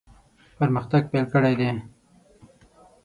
پرمختګ 0.57 1.01
پیل 1.11 1.25
کړی 1.33 1.53
دی. 1.59 1.69